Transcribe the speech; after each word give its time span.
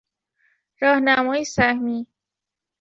راهنمای 0.79 1.45
سهمی 1.45 2.07